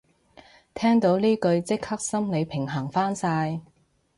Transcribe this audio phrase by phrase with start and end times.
[0.73, 3.61] 聽到呢句即刻心理平衡返晒